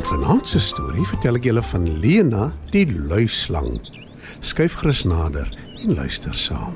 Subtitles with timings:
[0.00, 3.74] In vanaand se storie vertel ek julle van Lena, die luislang.
[4.40, 5.48] Skuif gerus nader
[5.82, 6.72] en luister saam.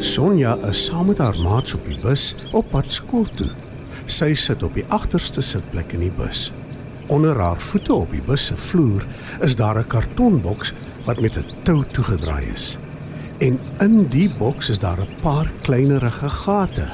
[0.00, 2.24] Sonja is saam met haar maats op die bus
[2.56, 3.50] op pad skool toe.
[4.08, 6.46] Sy sit op die agterste sitplek in die bus.
[7.12, 9.04] Onder haar voete op die bus se vloer
[9.44, 10.72] is daar 'n kartonboks
[11.04, 12.78] wat met 'n tou toegedraai is.
[13.44, 16.88] En in die boks is daar 'n paar kleinerige gate.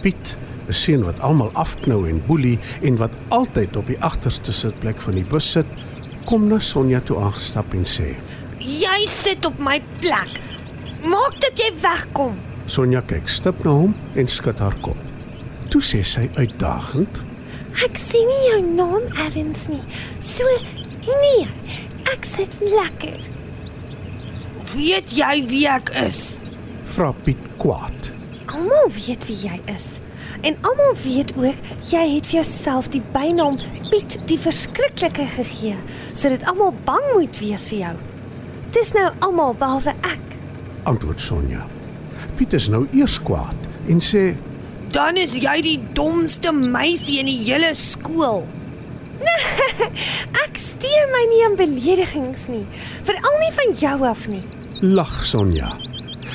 [0.00, 5.00] Piet 'n seun wat almal afknou en boelie en wat altyd op die agterste sitplek
[5.00, 5.66] van die bus sit,
[6.24, 8.14] kom na Sonja toe aangestap en sê:
[8.58, 10.40] Jy sit op my plek.
[11.04, 12.38] Maak dat jy wegkom.
[12.66, 15.00] Sonja kyk stip na hom en skud haar kop.
[15.68, 17.20] Toe sê sy uitdagend:
[17.84, 19.82] Ek sien nie jou naam ergens nie.
[20.20, 20.48] So
[21.04, 21.48] nee,
[22.12, 23.20] ek sit lekker.
[24.72, 26.38] Weet jy wie ek is?
[26.84, 28.10] "Vra Piet kwaad."
[28.46, 30.00] Almal weet wie jy is.
[30.42, 31.56] En almal weet ook
[31.90, 33.58] jy het vir jouself die bynaam
[33.90, 35.76] Piet die verskriklike gegee
[36.12, 37.94] sodat almal bang moet wees vir jou.
[38.74, 40.36] Dis nou almal behalwe ek.
[40.90, 41.66] Antwoord Sonja.
[42.38, 44.34] Piet is nou eers kwaad en sê:
[44.94, 48.44] Dan is jy die domste meisie in die hele skool.
[50.44, 52.64] ek steur my nie aan beledigings nie,
[53.06, 54.42] veral nie van jou af nie.
[54.80, 55.70] "Lag Sonja."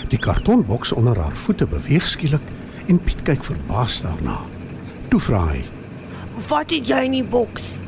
[0.09, 2.45] Die kartonboks onder haar voete beweeg skielik
[2.89, 4.39] en Piet kyk verbaas daarna.
[5.09, 5.61] Toe vra hy:
[6.49, 7.79] Wat het jy in die boks?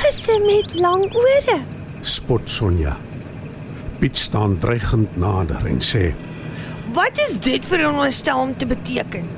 [0.00, 1.60] 'n Sim met lang ore.
[2.02, 2.96] "Spot Sonja."
[3.98, 6.14] Piet staan dreigend nader en sê:
[6.94, 9.28] Wat is dit vir 'n onderstel om te beteken?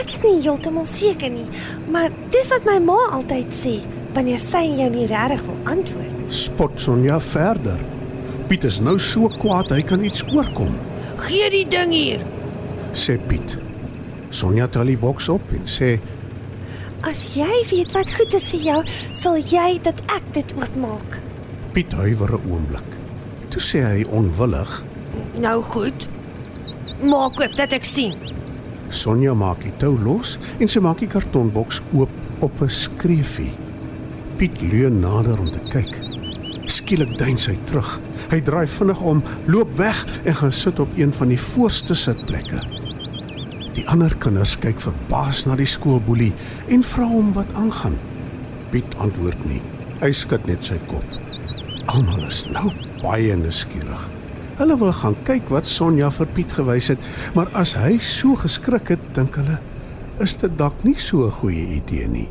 [0.00, 1.46] Ek's nie heeltemal seker nie,
[1.90, 3.80] maar dis wat my ma altyd sê
[4.14, 6.14] wanneer sy jou nie regtig wil antwoord.
[6.28, 7.78] "Spot Sonja verder."
[8.48, 10.74] Piet is nou so kwaad hy kan iets oorkom,
[11.16, 12.20] Gee die ding hier.
[12.94, 13.56] Sê Piet.
[14.30, 15.98] Sonja tel die boks op en sê:
[17.04, 18.80] As jy weet wat goed is vir jou,
[19.12, 21.18] sal jy dat ek dit oopmaak.
[21.74, 22.90] Piet huiwer 'n oomblik.
[23.50, 24.82] Toe sê hy onwillig:
[25.38, 26.06] Nou goed.
[27.02, 28.14] Maak oop dat ek sien.
[28.88, 33.52] Sonja maak die tou los en sy maak die kartonboks oop op 'n skreefie.
[34.36, 35.94] Piet leun nader om te kyk.
[36.66, 38.00] Skielik duins hy terug.
[38.30, 42.83] Hy draai vinnig om, loop weg en gaan sit op een van die voorste sitplekke.
[43.74, 46.30] Die ander kinders kyk verbaas na die skoolboelie
[46.70, 47.96] en vra hom wat aangaan.
[48.70, 49.60] Piet antwoord nie.
[49.98, 51.16] Hy skud net sy kop.
[51.90, 52.70] Almal is nou
[53.02, 54.04] baie nuuskierig.
[54.60, 58.94] Hulle wil gaan kyk wat Sonja vir Piet gewys het, maar as hy so geskrik
[58.94, 59.58] het, dink hulle,
[60.22, 62.28] is dit dalk nie so 'n goeie idee nie.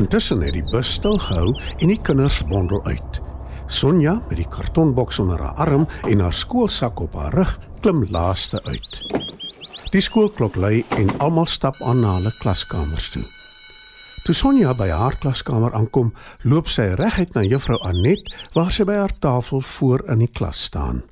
[0.00, 3.20] Intussen het die bus stil gehou en die kinders bondel uit.
[3.68, 8.60] Sonja met die kartonboks onder haar arm en haar skoolsak op haar rug klim laaste
[8.64, 9.21] uit.
[9.92, 13.24] Die skoolklok lui en almal stap aan na hulle klaskamers toe.
[14.24, 16.14] Toe Sonja by haar klaskamer aankom,
[16.48, 20.62] loop sy reguit na juffrou Anet waar sy by haar tafel voor in die klas
[20.70, 21.02] staan.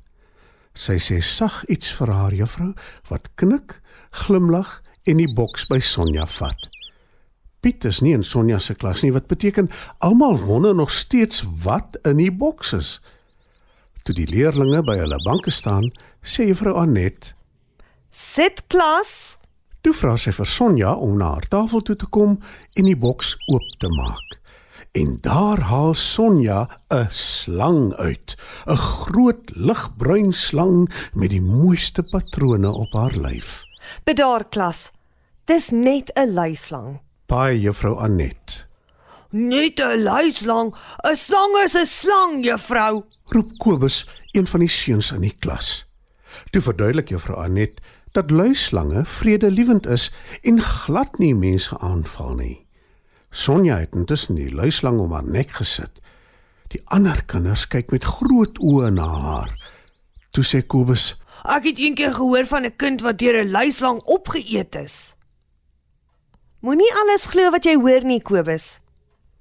[0.73, 2.71] Sy sê sag iets vir haar juffrou
[3.11, 3.75] wat knik,
[4.23, 4.71] glimlag
[5.05, 6.65] en die boks by Sonja vat.
[7.61, 9.69] Piet is nie in Sonja se klas nie wat beteken
[10.01, 12.95] almal wonder nog steeds wat in die boks is.
[14.07, 15.91] Toe die leerdlinge by hulle banke staan,
[16.25, 17.35] sê juffrou Anet
[18.11, 19.37] Sit klas.
[19.81, 22.35] Toe vra sy vir Sonja om na haar tafel toe te kom
[22.77, 24.37] en die boks oop te maak.
[24.91, 28.35] En daar haal Sonja 'n slang uit,
[28.67, 33.63] 'n groot ligbruin slang met die mooiste patrone op haar lyf.
[34.03, 34.91] Bedaar klas.
[35.45, 36.99] Dis net 'n luislang.
[37.27, 38.67] Baie juffrou Anet,
[39.31, 40.75] Net 'n luislang.
[41.07, 43.03] 'n Slang is 'n slang, juffrou.
[43.25, 45.85] roep Kobus, een van die seuns in die klas.
[46.51, 47.79] Toe verduidelik juffrou Anet
[48.11, 50.11] dat luislange vredelewend is
[50.41, 52.65] en glad nie mense aanval nie.
[53.29, 56.01] Sonja het intussen die luislang om haar nek gesit.
[56.67, 59.55] Die ander kinders kyk met groot oë na haar.
[60.31, 64.75] Toe sê Kobus: Ek het eendag gehoor van 'n kind wat deur 'n luislang opgeëet
[64.75, 65.15] is.
[66.59, 68.79] Moenie alles glo wat jy hoor nie, Kobus.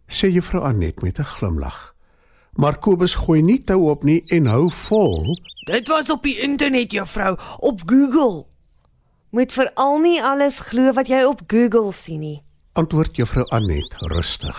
[0.09, 1.95] sê juffrou Anet met 'n glimlag.
[2.53, 5.39] Maar Kobus gooi nie tou op nie en hou vol.
[5.67, 8.50] Dit was op die internet, juffrou, op Google.
[9.31, 12.39] Moet veral nie alles glo wat jy op Google sien nie.
[12.75, 14.57] antwoord juffrou Anet rustig.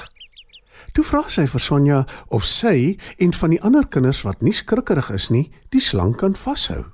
[0.91, 5.09] Toe vra sy vir Sonja of sy en van die ander kinders wat nie skrikkerig
[5.15, 6.85] is nie, die slang kan vashou.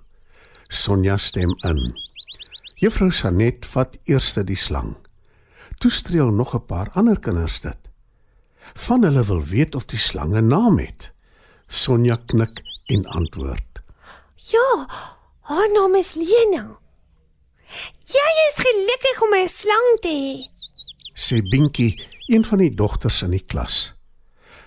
[0.70, 1.82] Sonja stem in.
[2.82, 4.96] Juffrou Sanet vat eers die slang.
[5.78, 7.78] Toe streel nog 'n paar ander kinders dit.
[8.74, 11.12] Van hulle wil weet of die slang 'n naam het.
[11.70, 13.82] Sonja knik en antwoord.
[14.36, 14.88] Ja,
[15.42, 16.78] haar naam is Lena.
[18.08, 20.34] Jy is gelukkig om 'n slang te hê.
[21.14, 23.94] Sê Binkie, een van die dogters in die klas.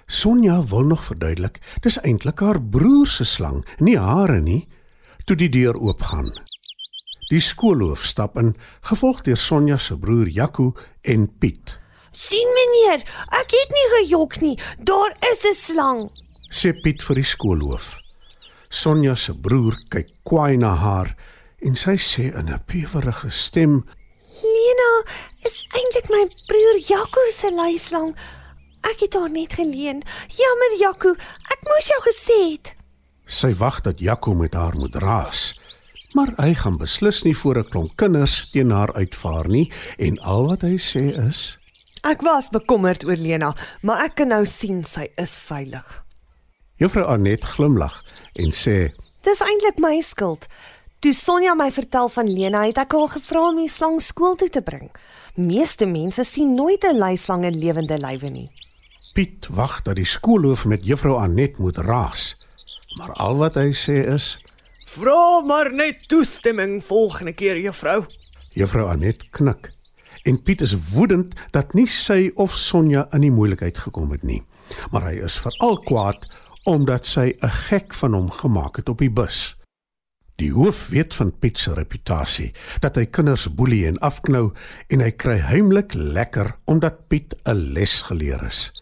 [0.07, 4.69] Sonja wil nog verduidelik, dis eintlik haar broer se slang, nie hare nie,
[5.25, 6.33] toe die deur oopgaan.
[7.31, 11.79] Die skoolhoof stap in, gevolg deur Sonja se broer Jaco en Piet.
[12.13, 13.01] "Sien meneer,
[13.41, 14.59] ek het nie gejok nie.
[14.79, 16.11] Daar is 'n slang."
[16.51, 17.99] sê Piet vir die skoolhoof.
[18.71, 21.17] Sonja se broer kyk kwaai na haar
[21.61, 23.85] en sy sê in 'n bewerige stem:
[24.43, 24.93] "Lena
[25.45, 28.17] is eintlik my broer Jaco se luislang.
[28.83, 30.03] Ek het haar net geleen.
[30.29, 31.11] Jammer Jaco,
[31.53, 32.75] ek moes jou gesê het."
[33.27, 35.55] Sy wag dat Jaco met haar moet raas.
[36.13, 40.47] Maar hy gaan beslis nie voor 'n klomp kinders teen haar uitvaar nie en al
[40.47, 41.59] wat hy sê is:
[42.03, 46.05] Ek was bekommerd oor Lena, maar ek kan nou sien sy is veilig.
[46.77, 48.05] Juffrou Anet glimlag
[48.35, 48.91] en sê:
[49.23, 50.47] Dis eintlik my skuld.
[51.01, 54.51] Toe Sonja my vertel van Lena, het ek haar gevra om die slang skool toe
[54.53, 54.91] te bring.
[55.41, 58.49] Meeste mense sien nooit 'n leislang in lewende lywe nie.
[59.15, 62.37] Piet wag dat die skoolhoof met Juffrou Anet moet raas.
[62.99, 64.37] Maar al wat hy sê is:
[64.87, 68.05] Vra maar net toestemming volgende keer, juffrou.
[68.53, 69.71] Juffrou Anet knik.
[70.25, 74.43] En Piet is woedend dat nie sy of Sonja in die moeilikheid gekom het nie.
[74.91, 76.29] Maar hy is veral kwaad
[76.65, 79.57] omdat sy 'n gek van hom gemaak het op die bus.
[80.41, 82.49] Die hoof weet van Piet se reputasie,
[82.81, 84.47] dat hy kinders boelie en afknou
[84.89, 88.73] en hy kry heimlik lekker omdat Piet 'n les geleer is.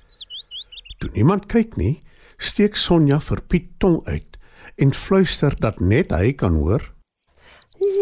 [0.99, 2.03] Toe niemand kyk nie,
[2.39, 4.39] steek Sonja vir Piet tong uit
[4.77, 6.83] en fluister dat net hy kan hoor.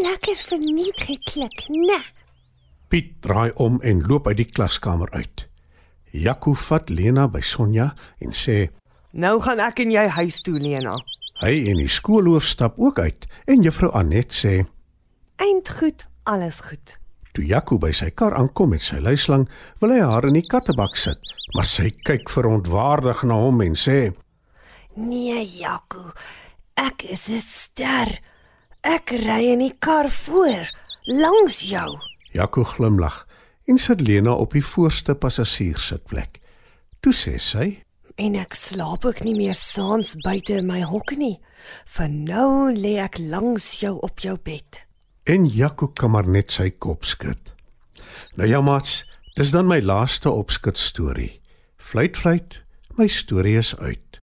[0.02, 2.00] Lekker verniet geklik, né?
[2.88, 5.48] Piet draai om en loop uit die klaskamer uit.
[6.12, 8.68] Jaco vat Lena by Sonja en sê
[9.12, 10.92] Nou gaan ek en jy huis toe, Lena.
[11.42, 14.64] Hy en die skoolhoof stap ook uit en juffrou Anet sê
[15.36, 16.96] Eind goed, alles goed.
[17.36, 19.44] toe Jaco by sy kar aankom met sy luislang,
[19.82, 21.18] wil hy haar in die kattebak sit,
[21.54, 24.14] maar sy kyk verontwaardig na hom en sê
[24.96, 26.14] Nee, Jaco.
[26.76, 28.08] Ek is 'n ster.
[28.82, 30.64] Ek ry in die kar voor,
[31.06, 32.00] langs jou.
[32.32, 33.26] Jaco glimlag
[33.66, 36.40] en sit Lena op die voorste passasierssitplek.
[37.00, 37.82] Toe sê sy
[38.16, 41.36] En ek slaap ook nie meer saans buite in my hok nie.
[41.96, 44.86] Van nou lê ek langs jou op jou bed.
[45.26, 47.50] en Jaco kan maar net sy kop skud.
[48.38, 49.02] Nou ja, maats,
[49.34, 51.40] dis dan my laaste opskud storie.
[51.76, 52.60] Fluit fluit,
[52.96, 54.20] my storie is uit.